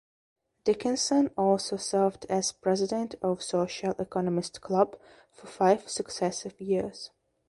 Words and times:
Dickinson 0.63 1.27
also 1.37 1.77
served 1.77 2.25
as 2.27 2.53
President 2.53 3.13
of 3.21 3.43
Social 3.43 3.93
Economics 3.99 4.49
Club 4.49 4.99
for 5.31 5.45
five 5.45 5.87
successive 5.87 6.59
years. 6.59 7.11